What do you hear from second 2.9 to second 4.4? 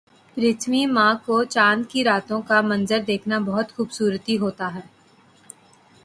دیکھنا بہت خوبصورتی